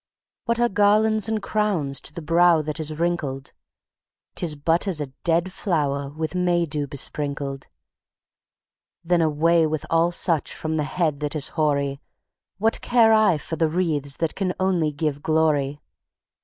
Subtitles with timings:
[0.45, 3.53] What are garlands and crowns to the brow that is wrinkled?
[4.33, 7.67] 'Tis but as a dead flower with May dew besprinkled:
[9.03, 12.01] Then away with all such from the head that is hoary!
[12.57, 15.81] What care I for the wreaths that can only give glory?